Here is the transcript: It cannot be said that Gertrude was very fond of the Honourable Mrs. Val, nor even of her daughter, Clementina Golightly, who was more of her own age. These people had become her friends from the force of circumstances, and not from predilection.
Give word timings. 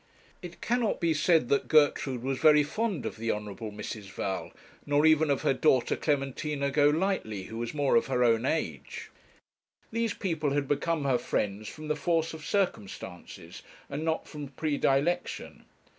It 0.41 0.61
cannot 0.61 0.99
be 0.99 1.13
said 1.13 1.47
that 1.49 1.67
Gertrude 1.67 2.23
was 2.23 2.39
very 2.39 2.63
fond 2.63 3.05
of 3.05 3.17
the 3.17 3.29
Honourable 3.31 3.71
Mrs. 3.71 4.05
Val, 4.05 4.51
nor 4.83 5.05
even 5.05 5.29
of 5.29 5.43
her 5.43 5.53
daughter, 5.53 5.95
Clementina 5.95 6.71
Golightly, 6.71 7.43
who 7.43 7.59
was 7.59 7.75
more 7.75 7.95
of 7.95 8.07
her 8.07 8.23
own 8.23 8.43
age. 8.43 9.11
These 9.91 10.15
people 10.15 10.53
had 10.53 10.67
become 10.67 11.03
her 11.03 11.19
friends 11.19 11.67
from 11.67 11.87
the 11.87 11.95
force 11.95 12.33
of 12.33 12.43
circumstances, 12.43 13.61
and 13.91 14.03
not 14.03 14.27
from 14.27 14.47
predilection. 14.47 15.65